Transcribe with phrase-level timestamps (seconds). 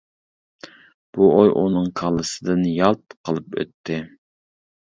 [1.17, 4.01] بۇ ئوي ئۇنىڭ كاللىسىدىن يالت قىلىپ ئۆتتى.